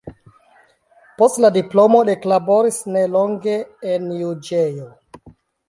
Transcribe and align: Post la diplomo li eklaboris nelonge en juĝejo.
Post 1.21 1.39
la 1.45 1.51
diplomo 1.57 1.99
li 2.09 2.13
eklaboris 2.15 2.81
nelonge 2.97 3.55
en 3.93 4.11
juĝejo. 4.25 4.91